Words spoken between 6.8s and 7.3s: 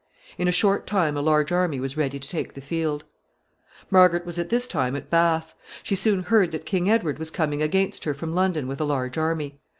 Edward was